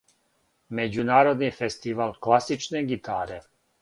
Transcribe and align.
Међународни 0.79 1.49
фестивал 1.59 2.17
класичне 2.29 2.83
гитаре. 2.93 3.39